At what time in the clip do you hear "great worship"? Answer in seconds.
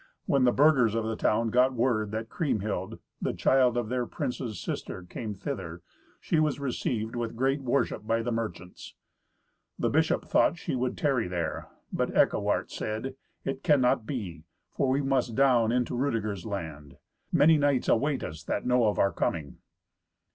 7.35-8.07